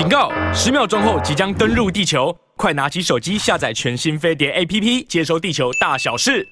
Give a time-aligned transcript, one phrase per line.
[0.00, 0.32] 警告！
[0.54, 6.48] 十秒钟后即将登陆地球，快拿起手机下载全新飞碟 APP，接收地球大小事。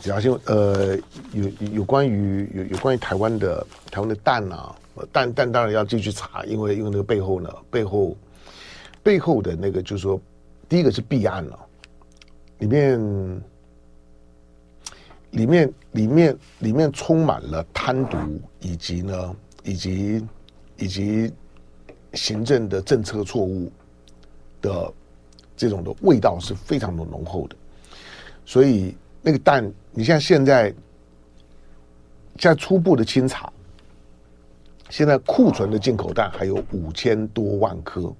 [0.00, 0.98] 小新呃，
[1.32, 4.74] 有有关于有有关于台湾的台湾的蛋啊，
[5.12, 8.16] 蛋蛋当然要继续查，因为因为那个背后呢，背后
[9.00, 10.20] 背后的那个就是说，
[10.68, 11.56] 第一个是弊案了，
[12.58, 13.42] 里面
[15.30, 20.26] 里面里面里面充满了贪渎，以及呢，以及
[20.78, 21.32] 以及
[22.14, 23.70] 行政的政策错误
[24.60, 24.92] 的
[25.56, 27.56] 这种的味道是非常的浓厚的，
[28.44, 28.96] 所以。
[29.20, 30.72] 那个蛋，你像现在，
[32.38, 33.52] 现在初步的清查，
[34.88, 38.10] 现在库存的进口蛋还有五千多万颗，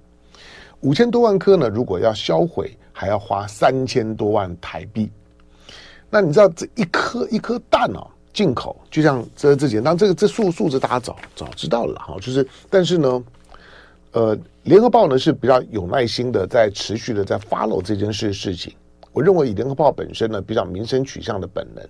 [0.80, 5.09] 五千多万颗呢，如果要销毁，还要花三千多万台币。
[6.11, 13.25] 那你知道这一颗一颗蛋啊，进口就像这这简单，这个这数数字大家早早知道了哈，就是但是呢，
[14.12, 18.75] 呃，联合报呢是比较有耐心的，在持续的在 follow 这件事事情。
[19.12, 21.87] 我认为以联合报本身呢，比较民生取向的本能，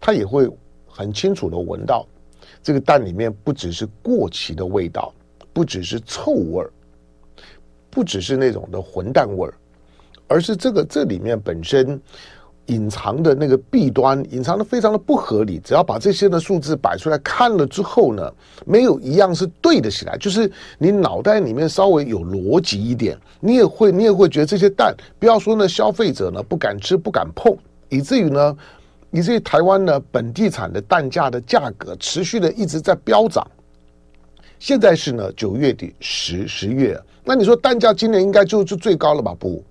[0.00, 0.48] 他也会
[0.86, 2.06] 很清楚的闻到
[2.62, 5.12] 这个蛋里面不只是过期的味道，
[5.52, 6.70] 不只是臭味儿，
[7.90, 9.54] 不只是那种的混蛋味儿，
[10.26, 12.00] 而是这个这里面本身。
[12.66, 15.60] 隐藏的那个弊端，隐藏的非常的不合理。
[15.62, 18.32] 只要把这些的数字摆出来看了之后呢，
[18.64, 20.16] 没有一样是对得起来。
[20.16, 27.54] 就是你脑袋里面稍微有逻辑一点，你也会你也会觉得这些蛋，不要说呢，消费者呢不敢吃不敢碰，
[27.90, 28.56] 以至于呢，
[29.10, 33.46] 以至于台湾呢本地产的蛋价的价格持续的一直在飙涨。
[34.58, 39.36] 现在是呢九月底十十月，那你说蛋价今年应该就是最高了吧？
[39.38, 39.62] 不，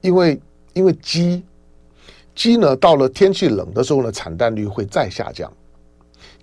[0.00, 0.40] 因为
[0.72, 1.44] 因为鸡。
[2.34, 5.52] 鸡呢，到了天气冷的时候呢，产蛋率会再下降。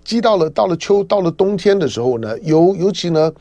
[0.04, 3.32] 鸡到了到了秋到了冬天的时候呢，尤尤其呢，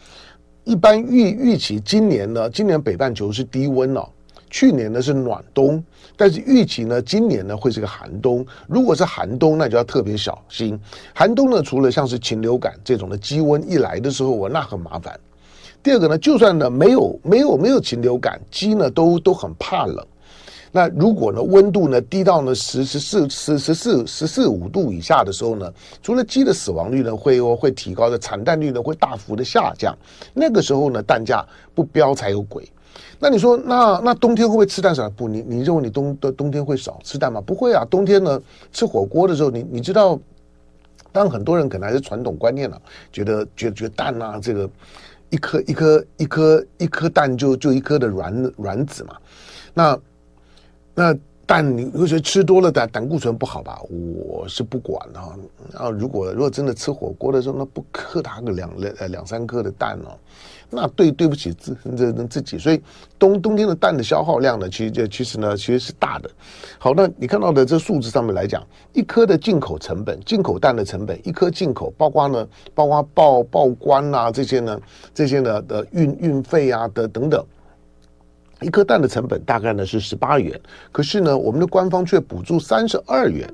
[0.64, 4.08] 一般预预期今年呢，今年北半球是低温，哦，
[4.50, 5.82] 去年呢是暖冬，
[6.18, 8.46] 但是预期呢，今年呢会是个寒冬。
[8.68, 10.78] 如果是寒冬，那就要特别小心。
[11.14, 15.18] 寒冬呢，除了像是禽流感这种的鸡瘟一来的时候，我那很麻烦。
[15.82, 20.06] 第二个呢，就算呢没有没有没有禽流感，鸡呢都都很怕冷。
[20.72, 25.74] 那如果呢，温度呢低到呢十十四十十四十四五度以下的时候呢，
[26.04, 29.98] 除了鸡的死亡率呢会会提高的，产蛋率呢会大幅的下降。
[30.34, 32.70] 那个时候呢，蛋价不飙才有鬼。
[33.18, 35.10] 那你说，那那冬天会不会吃蛋少？
[35.10, 37.40] 不，你你认为你冬冬冬天会少吃蛋吗？
[37.40, 38.40] 不会啊，冬天呢
[38.72, 40.20] 吃火锅的时候，你你知道，
[41.12, 42.80] 当很多人可能还是传统观念了，
[43.12, 44.70] 觉得觉得觉得蛋啊，这个
[45.30, 49.16] 一颗一颗一颗一颗蛋就就一颗的卵卵子嘛，
[49.74, 49.98] 那。
[51.00, 51.16] 那
[51.46, 53.80] 蛋你会觉得吃多了胆胆固醇不好吧？
[53.88, 55.38] 我是不管啊。
[55.72, 60.18] 然后如果如果真的吃火锅的时候，那不磕它个两两两三颗的蛋哦，
[60.72, 62.58] 那对对不起自这自己。
[62.58, 62.82] 所以
[63.20, 66.30] 冬冬天的蛋的消耗量呢，其实其实呢其实是大的。
[66.80, 74.82] 好，那你看到的这数字上面来讲，一颗的进口成本，进口蛋的成本，一颗进口，包括呢包括报报关啊这些呢
[75.14, 77.46] 这些呢的运运费啊的等等。
[78.62, 80.60] 一颗蛋的成本大概呢是十八元，
[80.92, 83.48] 可是呢，我们的官方却补助三十二元。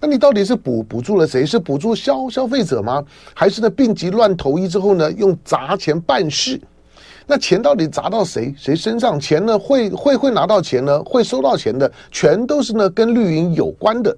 [0.00, 1.46] 那你到底是补补助了谁？
[1.46, 3.04] 是补助消消费者吗？
[3.34, 6.60] 还是呢病急乱投医之后呢用砸钱办事？
[7.26, 9.18] 那钱到底砸到谁谁身上？
[9.18, 11.02] 钱呢会会会拿到钱呢？
[11.04, 14.16] 会收到钱的，全都是呢跟绿营有关的，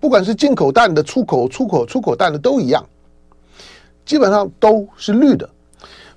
[0.00, 2.84] 不管是进口蛋的、出口出口出口蛋的都一样，
[4.06, 5.48] 基本上都是绿的。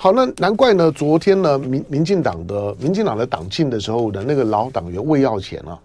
[0.02, 0.92] 好，那难怪呢。
[0.92, 5.80] 昨天呢，民民进党的民进党的党庆的时候的那个老党员魏耀前啊，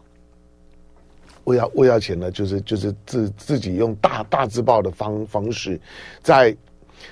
[1.44, 5.78] 魏耀魏耀前呢，就是就是自自己用大大字报的方方式，
[6.22, 6.56] 在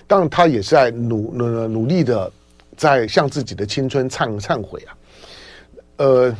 [0.06, 2.32] 当然他也是在努努努力的
[2.74, 4.96] 在向自己的青春忏忏悔啊。
[5.98, 6.34] 呃，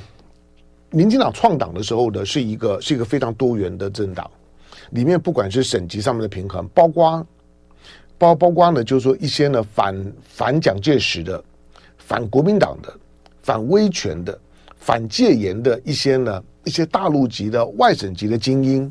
[0.88, 4.30] 民进党创党的时候呢，是一个是一个非常多元的政党，
[4.92, 7.22] 里面不管是省级上面的平衡，包括。
[8.16, 11.42] 包包括呢，就是说一些呢反反蒋介石的、
[11.98, 12.92] 反国民党的、
[13.42, 14.38] 反威权的、
[14.76, 18.90] 反戒严的一些呢一些大陆籍的外省籍的精英，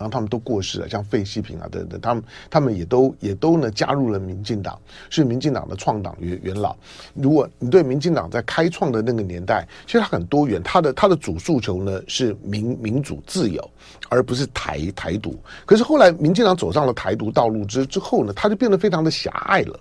[0.00, 4.80] 然后他们都过世了，像费希平啊等等，他们他们也都也都呢加入了民进党，
[5.10, 6.74] 是民进党的创党元元老。
[7.12, 13.62] 如果你对民进党在开创的那个年代，其实它很多元，它的它的主诉求呢是民民主自由。
[14.08, 19.78] 而不是台台独，可是后来民进党走上了台独道路之之后呢，它就变得非常的狭隘了。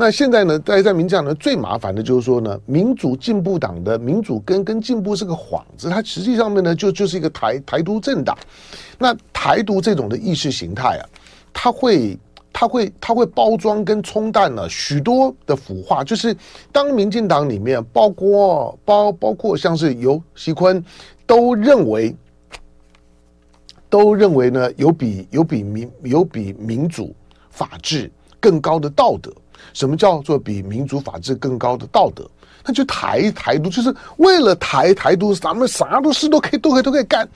[0.00, 8.38] 那现在呢，在在民进党呢，最麻烦的就是说呢，民主进步党的民主跟跟进步是个幌子，它实际上面呢，就就是一个台台独政党。
[8.96, 11.02] 那台独这种的意识形态啊，
[11.52, 12.16] 它会
[12.52, 16.32] 他会他会包装跟冲淡了许多的腐化，就是
[16.70, 20.80] 当民进党里面包括包包括像是尤锡堃
[21.26, 22.14] 都认为
[23.90, 27.12] 都认为呢有比有比民有比民主
[27.50, 28.08] 法治
[28.38, 29.32] 更高的道德。
[29.74, 32.28] 什么叫做比民主法治更高的道德？
[32.64, 37.26] 那就台台独，就是为了台台独，咱们啥都事都可以都可以都可以干，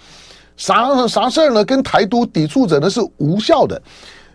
[0.56, 1.64] 啥啥事儿呢？
[1.64, 3.80] 跟台独抵触者呢是无效的。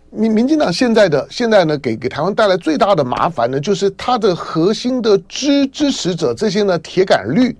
[0.10, 7.56] 民民进党现在的现在呢，给给台湾带来最大的麻烦呢，就是他的核心的支支持者这些呢铁杆绿，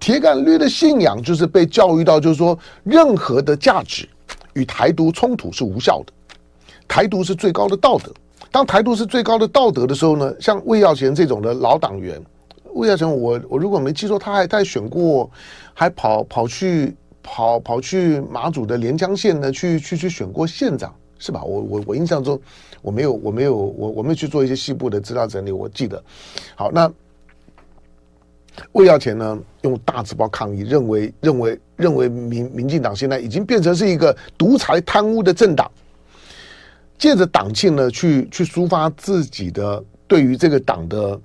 [0.00, 4.08] 铁杆绿的信仰就是被教育到，就是说任何的价值
[4.54, 6.12] 与台独冲突是无效的，
[6.88, 8.10] 台独是最高的道德。
[8.54, 12.22] 当台独是最高的道德的时候呢，像魏耀前这种的老党员，
[12.74, 15.28] 魏耀前我我如果没记错，他还他还选过，
[15.74, 20.94] 还跑跑去跑跑去马祖的连江县呢，去去去选过县长。
[21.18, 21.42] 是吧？
[21.42, 22.38] 我我我印象中，
[22.80, 25.50] 我没有我没有我我没有去做一些细部的资料整理。
[25.50, 26.00] 我记得，
[26.54, 26.88] 好，那
[28.72, 35.70] 魏耀前呢，用大字报抗议，认为认为认为民民进党现在已经变成是一个独裁贪污的政党，
[36.98, 41.20] 借着党庆呢，去去抒发自己的对于这个党的。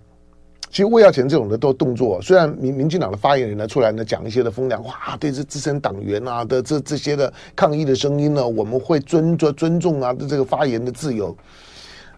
[0.72, 11.36] 其实魏耀前这种的都动作，虽然民民进党的发言人呢出来呢讲一些的风凉话，对这资深党员啊的这这些的抗议的声音呢，我们会尊尊尊重啊的这个发言的自由。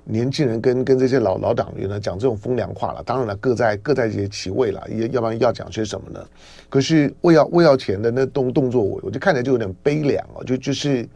[0.03, 6.19] 年轻人跟跟这些老老党员呢讲这种风凉话了，当然了，各在各在些其位了，要要不然要讲些什么呢？
[6.68, 11.07] 可是魏耀魏耀前的那动动作，我我就看起来就有点悲凉哦，就就是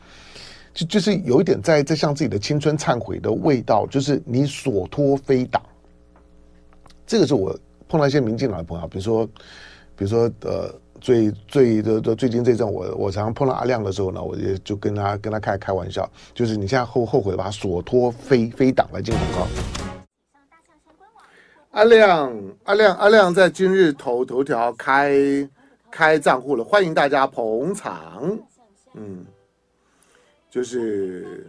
[0.76, 5.60] 就就是有一点在在向自己的青春忏悔的味道，就是你所托非党。
[7.08, 7.58] 这个是我
[7.88, 9.26] 碰到一些民进党的朋友，比如说，
[9.96, 10.70] 比如说，呃，
[11.00, 19.48] 最最的的最近这阵，我我常常碰到阿亮的时候呢，我也就跟他跟他开开玩笑，就是你现在后后悔吧，所托非非党来进广告。
[21.72, 22.36] 阿亮，
[22.66, 25.16] 阿亮，阿亮在今日头头条开
[25.90, 28.38] 开账户了，欢迎大家捧场。
[28.94, 29.26] 嗯，
[30.56, 31.46] 就是。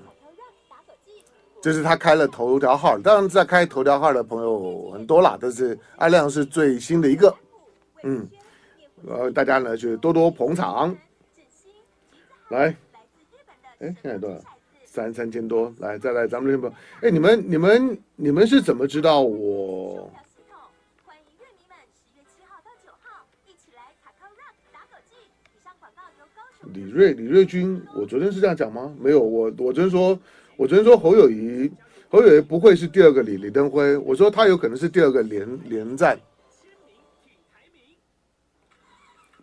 [1.63, 7.35] 就是他开了头条号，当然在开头条号的朋友很多啦，但是阿亮是最新的一个，
[8.05, 8.29] 嗯，
[9.05, 10.97] 呃，大家呢就多多捧场，
[12.51, 12.77] 来，
[13.81, 14.39] 哎，现在多少？
[14.85, 20.09] 三三千多，来，再来，咱们这边，哎，你们你们你们是怎么知道我？
[26.75, 28.95] 李瑞李瑞军，我昨天是这样讲吗？
[29.01, 30.19] 没有，我我昨天说。
[30.59, 31.71] 我昨天说侯友谊，
[32.09, 36.19] 侯友谊不会是第二个李李登辉，我说他有可能是第二个连连战。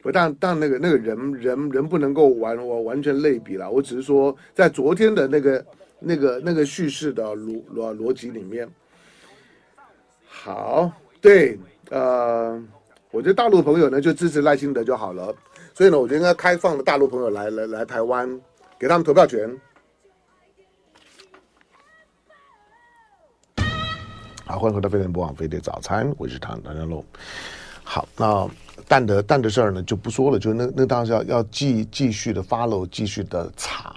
[0.01, 5.65] 不但但那个那个人人人不能够完完完全类比了，我只是说在昨天的那个
[5.99, 8.67] 那个那个叙事的逻逻逻辑里面，
[10.25, 10.91] 好，
[11.21, 11.59] 对，
[11.91, 12.59] 呃，
[13.11, 15.31] 我觉得大陆朋友呢就支持赖清德就好了，
[15.73, 18.39] 所以呢，我觉得应该开放的大陆朋友来来来台湾，
[18.77, 19.49] 给他们投票权。
[24.45, 27.03] 好，欢迎回到飞碟播网飞碟早餐，我是唐唐家龙。
[27.83, 28.47] 好，那
[28.87, 33.92] 蛋的蛋的事儿呢就不说了，就那那当然是要要继继续的 follow，继续的查。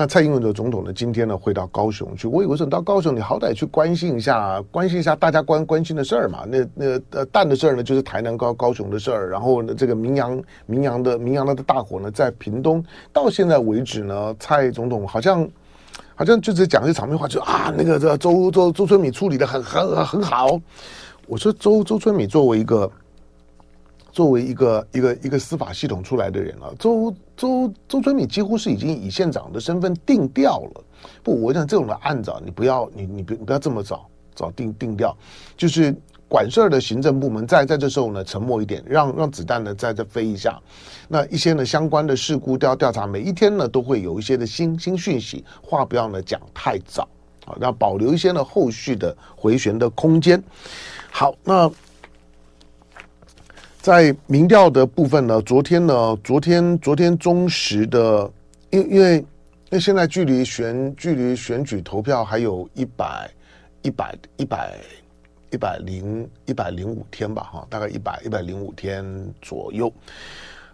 [0.00, 2.26] 那蔡英文的总统呢，今天呢会到高雄去。
[2.26, 6.46] 我以为说到高雄，你好歹去关心一下，关心一下大家关关心的事儿嘛。
[6.48, 9.28] 那那呃蛋的事儿呢，就是台南高高雄的事儿。
[9.28, 15.46] 然后呢，这个明扬明扬的明扬的大火呢，在屏东到现在为止呢，蔡总统好像。
[16.14, 20.58] 好像就只讲一些场面话，就啊，那个这周周周春米处理的很很很好。
[21.26, 22.90] 我说周周春米作为一个
[24.12, 30.84] 作为一个一个一个司法系统出来的人啊，周周周春敏几乎是已经以县长的身份定调了。
[31.22, 35.16] 不，我想这种的案子啊，你不要你你不不要这么早早定定调，
[35.56, 35.96] 就是。
[36.30, 40.60] 管事儿的行政部门在在这时候呢，沉默一点，让让子弹呢在这飞一下。
[41.08, 47.02] 那一些呢相关的事故调调查，每一天呢都会有一些的新新讯息，话不要呢讲太早
[47.46, 50.40] 啊，要保留一些呢后续的回旋的空间。
[51.10, 51.68] 好，那
[53.80, 58.30] 在民调的部分呢，昨天呢，昨天昨天中时的，
[58.70, 59.24] 因因为因
[59.70, 63.30] 为现在距离选距离选举投票还有一百
[63.82, 64.78] 一百一百。
[65.52, 69.04] 一百零一百零五天吧，哈，大概一百一百零五天
[69.42, 69.92] 左右。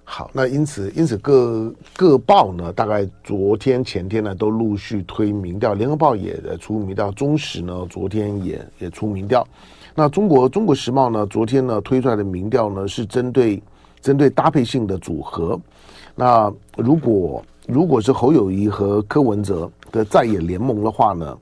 [0.05, 9.49] 好，那因此因此各各报呢，大概昨天前天呢都陆续推民调，联合报也出民调，中时呢昨天也也出民调。
[9.97, 13.61] 那中国中国时报呢昨天呢推出来的民调呢是针对
[14.01, 15.59] 针对搭配性的组合。
[16.15, 21.37] 那如果如果是侯友谊和柯文哲的在野联盟的话呢，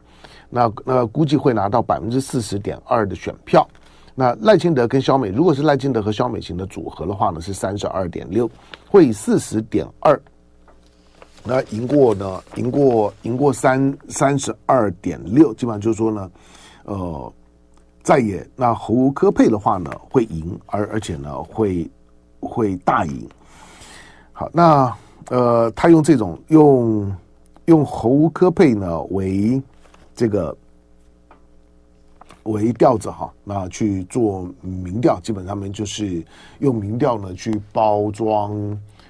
[0.48, 3.68] 那那估计会拿到百分之四十点二的选票。
[4.14, 8.48] 那赖清德跟萧美，如果是赖清德和萧美琴的组合的话呢，是三十二点六，
[8.88, 10.18] 会以四十点二，
[11.42, 12.40] 那赢过呢？
[12.54, 16.30] 赢过赢过三三十二点六，基本上就是说呢，
[16.84, 17.32] 呃，
[18.04, 21.90] 在野那侯柯配的话呢会赢，而而且呢会
[22.38, 23.28] 会大赢。
[24.32, 24.96] 好，那
[25.30, 27.16] 呃，他用这种用
[27.64, 29.60] 用侯柯配呢为
[30.14, 30.56] 这个。
[32.48, 36.22] 为调子哈，那去做民调，基本上面就是
[36.58, 38.52] 用民调呢去包装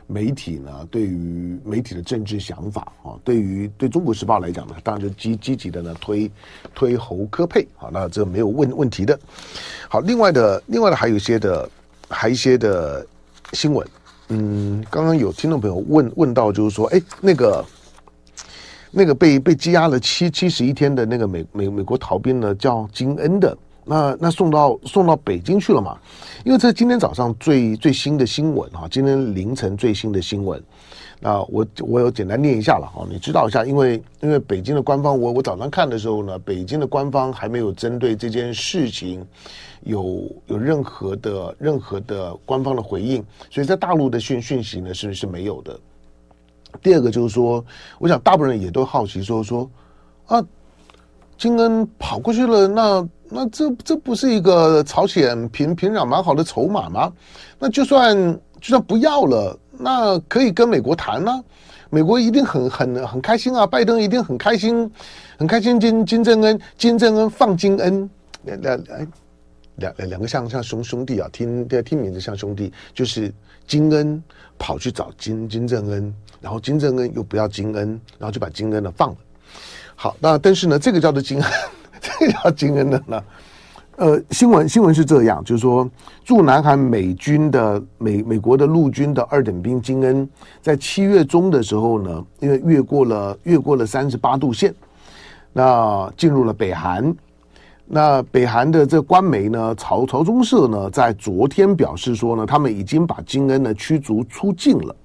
[0.06, 3.14] 媒体呢对于媒体的政治想法啊。
[3.24, 6.30] 对于对中国时报来讲呢，当然就积积极的呢推
[6.74, 9.18] 推侯科佩啊，那这没有问问题的。
[9.88, 11.68] 好，另外的另外的还有一些的
[12.08, 13.06] 还有一些的
[13.52, 13.86] 新闻，
[14.28, 17.64] 嗯，刚刚有听众朋友问问到，就是说，哎，那个。
[18.96, 25.98] 那个被被羁押了七七十一天的那个美美美国逃兵呢，叫金恩的，那那送到送到北京去了嘛？
[26.44, 30.62] 因为这是今天早上最最新的新闻哈，今天凌晨最新的新闻。
[31.20, 39.26] 那我我有简单念一下了哈，你知道一下，因为因为北京的官方，我我早上看的时候呢，北京的官方还没有针对这件事情
[39.82, 45.78] 有有任何的任何的官方的回应，所以在大陆的讯讯息呢是是没有的。
[46.82, 47.64] 第二个就是说，
[47.98, 49.70] 我想大部分人也都好奇说说
[50.26, 50.44] 啊，
[51.36, 57.12] 金恩跑过去了，那那这这不是一个朝鲜平平壤蛮好的筹码吗？
[57.58, 58.16] 那就算
[58.60, 61.44] 就算不要了，那可以跟美国谈呢、啊，
[61.90, 64.90] 美国一定很很很开心啊，拜登一定很开心，
[65.38, 68.08] 很开心金金正恩金正恩放金恩
[68.44, 69.06] 两两哎
[69.76, 73.32] 两两个像像兄兄弟啊，听听名字像兄弟，就是
[73.66, 74.22] 金恩
[74.58, 76.14] 跑去找金金正恩。
[76.40, 79.16] 然后金正恩又不要金恩，然后就把金恩呢放了。
[79.96, 81.52] 好，那但是呢，这个叫做金恩，
[82.00, 83.22] 这个叫金恩的呢，
[83.96, 85.88] 呃，新闻新闻是这样，就是说
[86.24, 90.28] 驻南韩美军的美美国的陆军的二等兵金恩，
[90.60, 94.74] 在七月中的时候呢，因为越过了越过了三十八度线，
[95.52, 97.14] 那进入了北韩。
[97.86, 104.96] 那北韩的这官媒呢，朝朝中社呢，在昨天表示说呢，他们已经把金恩呢驱逐出境了。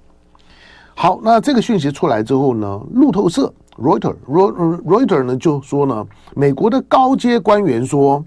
[0.94, 8.22] 好，那这个讯息出来之后呢，路透社 Reuters Reuters 呢就说呢，美国的高阶官员说，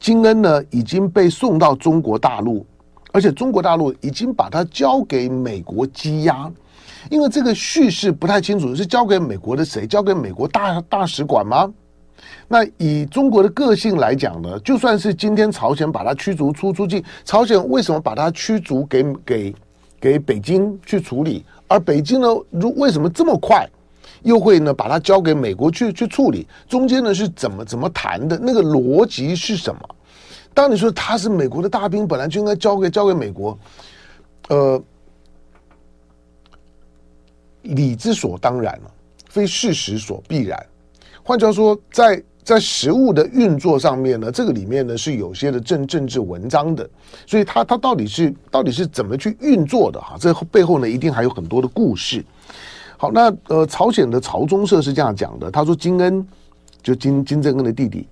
[0.00, 2.64] 金恩呢已经被送到中国大陆，
[3.12, 6.50] 而且中国大陆已经把他交给美国羁押，
[7.10, 9.86] 因为这个叙事不太清楚，是交给美国的谁？
[9.86, 11.70] 交给美国大大使馆吗？
[12.48, 19.54] 那以中国的个性来讲呢，就算是今天朝鲜把他驱逐出出境，朝鲜为什么把他驱逐给给
[20.00, 21.44] 给北京去处理？
[21.68, 23.68] 而北京呢，如为什么这么快，
[24.26, 26.46] 又会呢把它交给美国去去处理？
[26.68, 28.38] 中间呢是怎么怎么谈的？
[28.38, 29.80] 那个逻辑是什么？
[30.52, 33.58] 当你说他是美国的大兵，本来就应该交给交给美国，
[34.48, 34.82] 呃，
[37.62, 38.90] 理之所当然了，
[39.28, 40.66] 非事实所必然。
[41.22, 42.22] 换句话说，在。
[42.46, 46.88] 在实物的运作上面呢，这个里面呢是有些的政政治文章的，
[47.26, 50.16] 所以它它到底是到底是怎么去运作的哈？
[50.16, 52.24] 这背后呢一定还有很多的故事。
[52.96, 56.26] 好，那呃，朝鲜的朝中社是这样讲的，他说金恩
[56.82, 58.08] 就金金正恩的弟弟。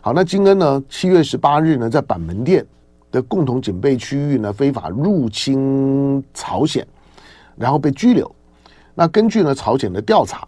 [0.00, 2.64] 好，那金恩呢，七月十八日呢，在板门店
[3.10, 6.86] 的共同警备区域呢，非法入侵朝鲜，
[7.56, 8.30] 然后被拘留。
[8.94, 10.46] 那根据呢朝鲜的调查，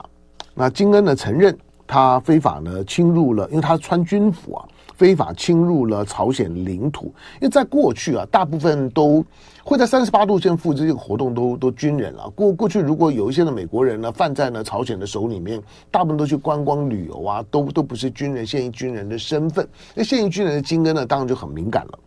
[0.54, 1.56] 那金恩呢承认。
[1.92, 7.12] 他非法呢侵入了，因为他穿军服啊，非法侵入了朝鲜领土。
[7.34, 9.22] 因为在过去啊，大部分都
[9.62, 12.30] 会在三十八度线附近这个活动都都军人了。
[12.30, 19.68] 过过去如果有一些的美国人呢犯在呢朝鲜的手里面，大部分都去观光旅游啊，都都不是军人，现役军人的身份。
[19.94, 21.98] 那现役军人的金恩呢，当然就很敏感了。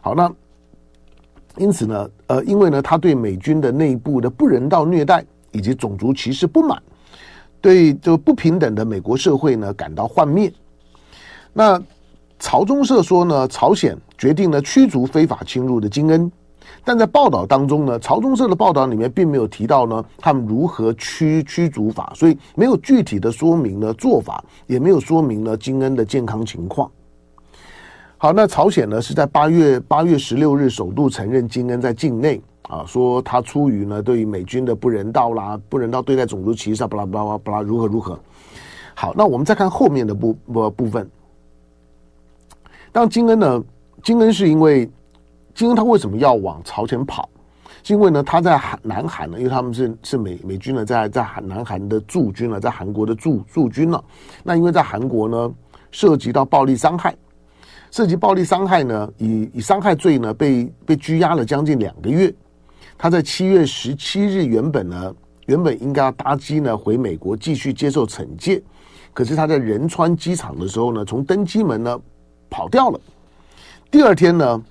[0.00, 0.32] 好，那
[1.58, 5.22] 因此呢，呃，因为呢，他对美军的内部的不人道虐待
[5.52, 6.82] 以及种族歧视不满。
[7.60, 10.52] 对这个不平等的美国社会呢感到幻灭。
[11.52, 11.80] 那
[12.38, 16.30] 朝中社说呢，朝鲜决定呢驱逐非法侵入的金恩，
[16.84, 26.90] 但在报道当中呢，朝中社的报道里面并没有提到呢他们如何驱驱逐法，所以没有具体的说明呢做法，也没有说明呢金恩的健康情况。
[28.22, 32.38] 好，那朝鲜呢是在八月八月十六日首度承认金恩在境内。
[32.68, 38.20] 啊，说他出于呢对于美军的不人道啦，不人道对待种族歧视啊，巴拉巴拉巴拉如何如何。
[38.94, 41.08] 好，那我们再看后面的部部部分。
[42.92, 43.64] 当金恩呢，
[44.02, 44.86] 金恩是因为
[45.54, 47.26] 金恩他为什么要往朝鲜跑？
[47.82, 54.04] 是因为呢，他在韩南韩呢，因为他们是是美美军呢，在在韩南韩的驻军呢，在韩国的驻驻军呢，
[54.44, 55.50] 那因为在韩国呢，
[55.90, 57.16] 涉及到暴力伤害，
[57.90, 62.32] 涉及暴力伤害呢，以以伤害罪呢，被被拘押了将近两个月。
[62.96, 65.14] 他在七月十七日原本呢，
[65.46, 68.62] 原本应该要搭机呢回美国继续接受惩戒，
[69.12, 72.00] 可是他在仁川机场的时候呢，从登机门呢
[72.48, 73.00] 跑掉了。
[73.90, 74.62] 第二天呢，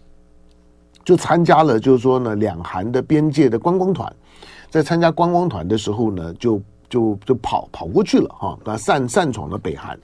[1.04, 4.16] 就参加了，就是说呢，两韩的边界的观光团，
[4.70, 10.00] 在参加观光团的时候呢，就就就跑跑过去了哈，那擅擅闯了北韩。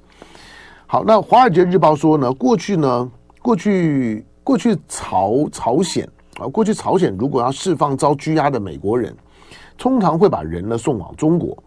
[0.87, 3.11] 好，那《华尔街日报》说呢，过去呢，
[3.41, 9.15] 过去过去朝朝鲜啊，过去朝鲜如果要释放遭拘押的美国人，
[9.79, 11.57] 通常会把人呢送往中国。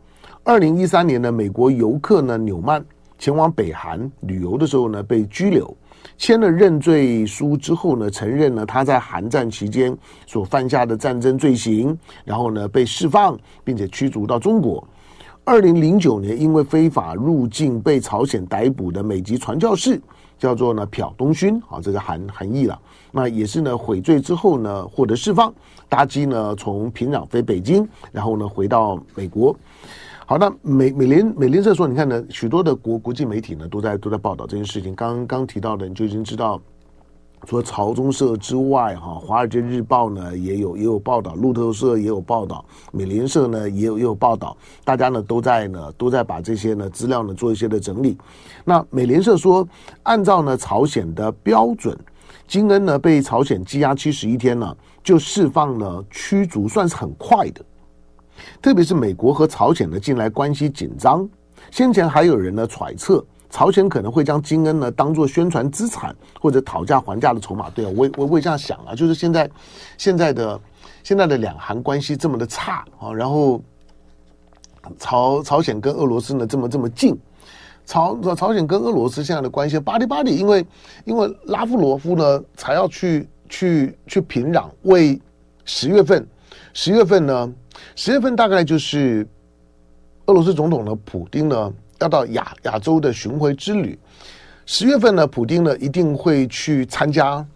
[0.44, 2.82] 二零一三年呢，美国游客呢纽曼
[3.18, 5.76] 前往北韩旅游的时候呢，被拘留。
[6.16, 9.94] 签了认罪书之后呢，承认了他在韩战期间
[10.28, 14.87] 所犯下的战争罪行，然后呢被释放，并且驱逐到中国。
[15.48, 19.98] 二零零九年，因为非法入境被朝鲜逮捕的美籍传教士，
[20.38, 22.78] 叫做呢朴东勋，啊，这个韩韩裔了。
[23.10, 25.50] 那也是呢悔罪之后呢获得释放，
[25.88, 29.56] 搭机呢从平壤飞北京，然后呢回到美国。
[30.26, 34.94] 好，那美美联美联社说，你看呢，许多的国国际媒体呢都在都在报道这件事情。
[34.94, 36.60] 刚刚提到的，你就已经知道，
[37.47, 48.18] 除了朝中社之外，哈，《华尔街日报》呢也有也有报道，路透社也有报道，美联社呢也有也有报道，大家呢都在呢都在把这些呢资料呢做一些的整理。
[48.64, 49.66] 那美联社说，
[50.02, 51.97] 按照呢朝鲜的标准，
[52.47, 57.64] 金恩呢被朝鲜羁押七十一天呢就释放了驱逐，算是很快的。
[58.61, 61.28] 特别是美国和朝鲜的近来关系紧张，
[61.71, 67.70] 先前还有人呢揣测，朝鲜可能会将金恩呢当做宣传资产或者讨价还价的筹码。
[67.70, 69.50] 对啊，我我我也这样想啊，就是现在
[69.96, 70.60] 现在的
[71.02, 73.62] 现在的两韩关系这么的差啊，然后
[74.98, 77.18] 朝朝鲜跟俄罗斯呢这么这么近，
[77.86, 80.66] 朝朝鲜跟俄罗斯现在的关系巴里巴里，因为
[81.04, 85.20] 因为拉夫罗夫呢才要去去去平壤为
[85.64, 86.26] 十月份
[86.72, 87.52] 十月份呢。
[87.94, 89.24] 十月份大概就是
[90.26, 93.98] 俄罗斯总统呢，普丁呢要到亚亚洲的巡回之旅。
[94.66, 97.46] 十月份呢，普丁呢一定会去参加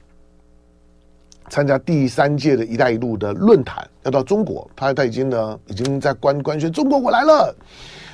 [1.48, 4.68] 参加第三届的一带一路的论坛，要到中国。
[4.74, 7.55] 他他已经呢已经在官官宣中国我来了，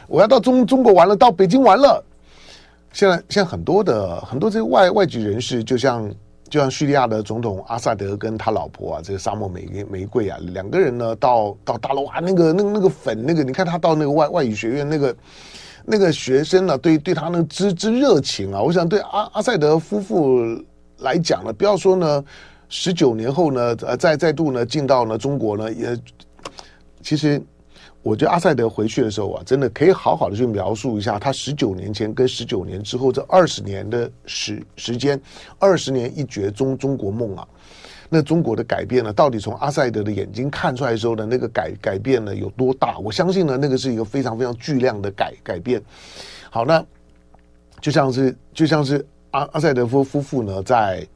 [0.06, 2.04] 我要到中中国玩了，到北京玩了。
[2.92, 6.10] 现在现在很多的很多这些外外籍人士，就像。
[6.50, 15.14] 就像叙利亚的总统阿萨德跟他老婆啊，这个沙漠玫瑰玫瑰啊，两个人呢到到大陆啊，那个那个那个粉那个，你看他到那个外外语学院，那个
[15.90, 20.40] 那个学生呢，对对他那之之热情啊，我想对阿阿塞德夫妇
[20.98, 22.24] 来讲呢，不要说呢，
[22.68, 25.98] 十九年后呢，呃，再再度呢进到呢中国呢，也
[27.02, 27.42] 其实。
[28.00, 35.20] 我觉得阿塞德回去的时候啊，真的可以好好的去描述一下他十九年前跟十九年之后这二十年的时时间，
[35.58, 37.46] 二十年一觉中中国梦啊，
[38.08, 42.98] 那中国的改变呢，到底从阿塞德的眼睛看出来的时候的那个改改变呢有多大？
[42.98, 45.82] 我相信呢，那个是一个非常非常巨量的改改变。
[46.50, 46.84] 好，那
[47.80, 51.06] 就像是就像是阿阿塞德夫夫妇呢在。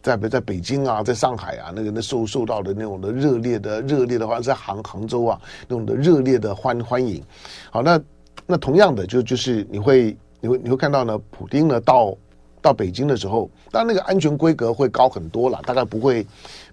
[0.00, 7.20] 在北在北京啊，在上海啊，那个那受受到的那种的热烈的热烈的话，在杭杭州啊，那种的热烈的欢欢迎。
[7.68, 8.00] 好，那
[8.46, 12.16] 那同样的，就就是你会你会你会看到呢，普丁呢到
[12.60, 16.26] 到北京的时候，当然那个安全规格会高很多了，大概不会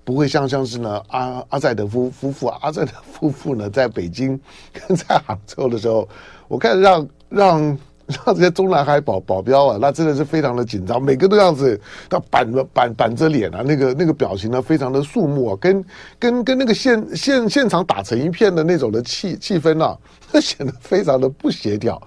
[0.03, 4.39] 不会像像是呢阿阿塞德夫夫妇，阿塞德夫妇呢在北京
[4.73, 6.07] 跟在杭州的时候，
[6.47, 7.77] 我看让让。
[8.23, 15.83] 让这些中南海保保镖啊，那真的是非常的紧张，每个都这样子，他板着板板着脸啊，那个那个表情呢，非常的肃穆啊，跟
[16.19, 19.97] 跟跟那个现现现场打成一片的那种的气气氛啊，
[20.39, 21.99] 显得非常的不协调。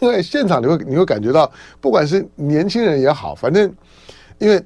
[0.00, 3.72] 因为现场你会你会感觉到，不管是年轻人也好，反正
[4.38, 4.56] 因为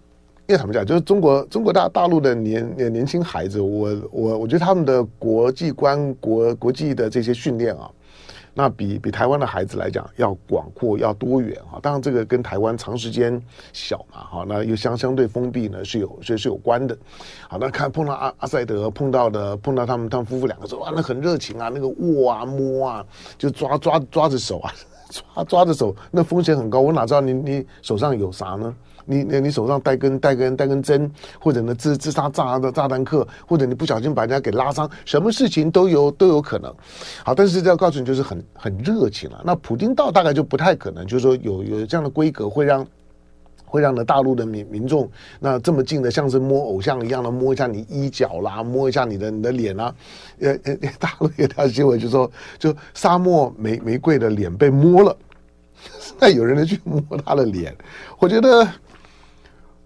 [0.47, 7.91] 因为什么讲，就是中国中国大大陆的年年年轻孩子，我我我觉得他们的国际观、国国际的这些训练啊。
[8.57, 13.43] 那比比台湾的孩子来讲要广阔要多元哈，当然这个跟台湾长时间
[13.73, 16.97] 小嘛哈，那又相相对封闭呢是有是是有关的。
[17.49, 23.05] 好，那看碰到阿阿塞德碰到的碰到他们他们夫妇两个说哇，那很热情啊，那个握啊摸啊，
[23.37, 24.73] 就抓抓抓着手啊，
[25.35, 28.75] 抓抓着手，那风险很高，我哪知道你你手上有啥呢？
[29.07, 36.75] 你你你手上带根带根带根针，或者呢自自杀炸的炸弹客，或者你不小心把人家给拉伤，什么事情都有都有可能。
[37.23, 39.43] 好，但是要告诉你，就是很很热情了。
[39.45, 42.87] 那普丁到大概就不太可能，就是说有有这样的规格会让
[43.65, 49.95] 会让的大陆的民民众那这么近的，像是摸偶像一样的摸一下你衣角啦，摸一下你的你的脸啊，
[50.41, 55.17] 呃呃，大陆有条新闻就说，就沙漠玫玫瑰的脸被摸了，
[56.21, 57.75] 那有人去摸他的脸，
[58.19, 58.67] 我觉得。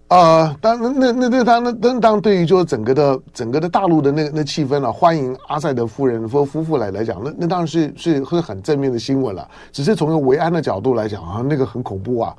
[0.09, 9.47] 啊，当然，那那那他那那当对于就整个的整个的大陆的那那气氛啊，欢迎阿塞德夫人夫夫妇来来讲，那那当然是是会很正面的新闻了。
[9.71, 12.35] 只是从一个维安的角度来讲啊，那个很恐怖啊，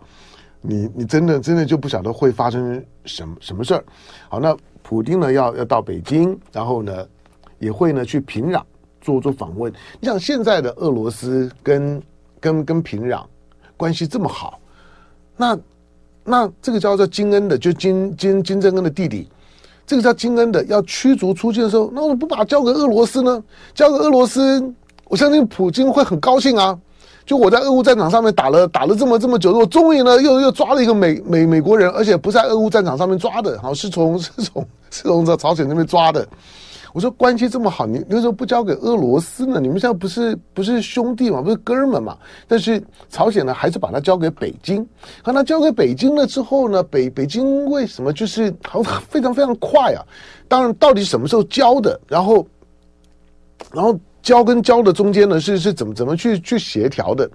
[0.60, 3.84] 你你真的真的就不晓得会发生什么什么事儿。
[4.28, 7.06] 好，那普京呢要要到北京，然后呢
[7.58, 8.62] 也会呢去平壤
[9.00, 9.72] 做做访问。
[10.00, 12.02] 你想现在的俄罗斯跟
[12.40, 13.24] 跟跟平壤
[13.76, 14.58] 关系这么好，
[15.36, 15.58] 那。
[16.22, 19.26] 那这个叫做金恩的，就金金金正恩的弟弟，
[19.86, 23.42] 这个叫金恩的要驱逐出境的时候，那我不把它交给俄罗斯呢？
[23.74, 24.62] 交给俄罗斯，
[25.06, 26.78] 我相信普京会很高兴啊！
[27.30, 36.26] 就我在俄乌战场上面打了打了这么这么久，我终于呢又又抓了一个美美美国人，而且不在俄乌战场上面抓的，好像是从 是从是从这朝鲜那边抓的。
[36.92, 39.60] 我说关系这么好，你为什么不交给俄罗斯呢？
[39.60, 42.18] 你们现在不是不是兄弟嘛，不是哥们嘛？
[42.48, 44.84] 但是朝鲜呢，还是把它交给北京。
[45.22, 50.02] 和它交给北京了之后呢，北北京为什么就是好非常非常快啊？
[50.48, 52.00] 当然，到底什么时候交的？
[52.08, 52.44] 然后，
[53.72, 57.28] 然后交跟交的中间呢，是是怎么怎么去去协调的？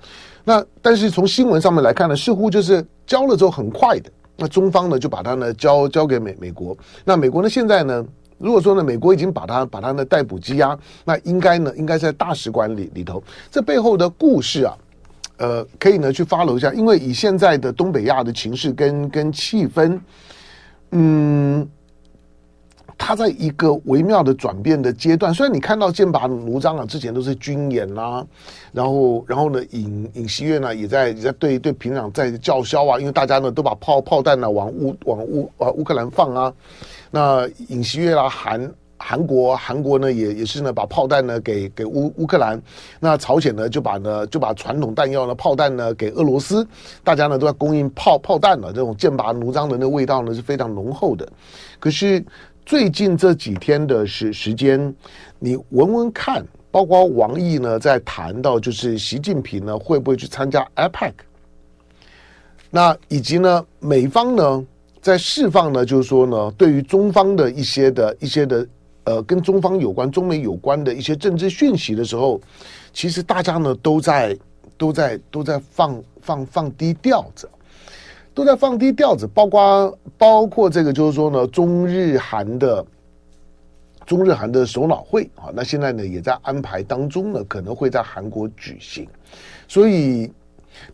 [0.44, 4.12] 那但是从新闻上面来看呢，似乎就是交了之后很快的。
[4.38, 6.78] 那中方呢，就把它呢交交给美美国。
[7.04, 8.06] 那美国呢，现在呢？
[8.38, 13.24] 如果说呢，美国已经把它把它呢逮捕羁押，那应该呢应该在大使馆里里头。
[13.50, 14.78] 这背后的故事啊，
[15.38, 16.74] 呃，可以呢去发楼下。
[16.74, 19.98] 因为以现在的东北亚的情势跟跟气氛，
[20.92, 21.66] 嗯，
[22.98, 25.34] 它在一个微妙的转变的阶段。
[25.34, 28.26] 虽然你看到剑拔弩张啊，之前都是军演啦、
[28.72, 36.54] 然后然后呢，尹尹锡悦呢也在也在对对平壤在叫嚣啊，因为大家呢都把炮炮弹呢往乌往乌啊乌克兰放啊。
[37.12, 42.62] 那尹锡悦啦，韩韩国韩国呢也也是呢，把炮弹呢给给乌乌克兰。
[43.00, 46.66] 那朝鲜呢就把呢就把传统弹药呢炮弹呢给俄罗斯。
[47.04, 51.28] 大家呢都在供应炮炮弹了，这种剑拔弩张的那味道呢是非常浓厚的。
[51.80, 52.24] 可是
[52.66, 54.92] 最近这几天的时时间，
[55.38, 61.14] 你闻闻看，包括王毅呢在谈到就是习近平呢会不会去参加 APEC？
[62.72, 64.66] 那以及呢美方呢？
[65.00, 68.68] 在释放呢，就是说呢，对于中方的一些的一些的
[69.04, 72.42] 呃，跟中方有关、中美有关的一些政治讯息的时候，
[72.92, 74.36] 其实大家呢都在
[74.76, 77.48] 都在都在放放放低调子，
[78.36, 82.86] 都在放低调子，包括包括这个就是说呢，中日韩的
[84.06, 89.08] 中日韩的首脑会啊，那现在呢也在安排当中呢，可能会在韩国举行，
[89.68, 90.32] 所以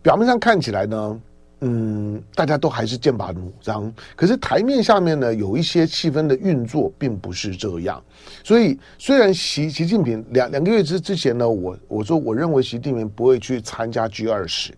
[0.01, 1.21] 表面上看起来呢。
[1.63, 8.03] 嗯，大家都还是剑拔弩张，可是台面下面呢，有一些气氛的运作并不是这样。
[8.43, 14.73] 所以，虽然习习近平两两个月之之前呢，我我说我认为习近平不会去参加 G 二十。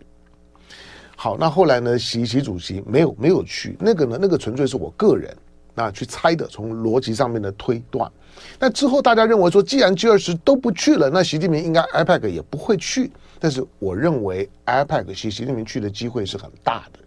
[1.24, 5.34] 好，那后来呢，习习主席没有没有去，那个呢，那个纯粹是我个人
[5.74, 8.12] 那去猜的，从逻辑上面的推断。
[8.58, 13.10] 那之后大家认为说，既然 G 二十都不去了，那习近平应该 IPAC 也不会去。
[13.40, 16.98] 但是我认为 IPAC 习习近平去的机会是很大的，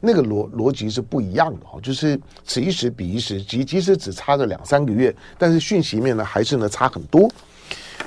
[0.00, 7.30] 那个逻逻辑是不一样的哈，就是此一时彼一时，即即使只差个两三个月，但是讯息面呢还是呢差很多。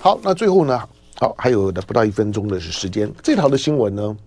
[0.02, 0.82] 好，那最后呢，
[1.20, 4.18] 好还有的不到一分钟的是时间，这条的新闻呢，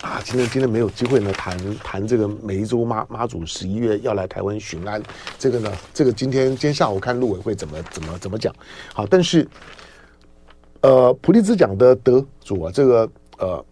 [0.00, 5.02] 啊，今天今天没有机会呢谈谈这个梅州妈妈祖十一月要来台湾巡安，
[5.38, 8.54] 这个呢，这个今天今天下午看陆委会怎么怎么怎么讲，
[8.94, 9.46] 好，但是。
[10.82, 13.62] 呃，普利兹奖的得主啊，这个呃，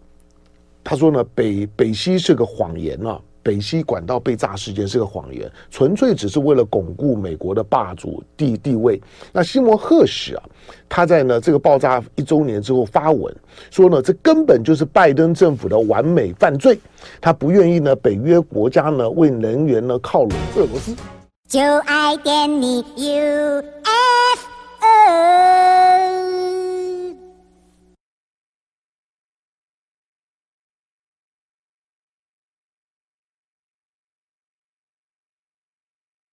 [0.83, 9.01] 他说呢，北北西是个谎言啊，北溪管道被炸事件是个谎言，纯粹只是为了巩固美国的霸主地地位。
[9.33, 10.43] 那西摩赫什啊，
[10.87, 13.35] 他在呢这个爆炸一周年之后发文
[13.71, 16.79] 说呢，这根本就是拜登政府的完美犯罪，
[17.19, 20.95] 他不愿意呢北约国家呢为能源呢靠拢俄罗斯。
[21.47, 23.79] 就爱点你 UFO。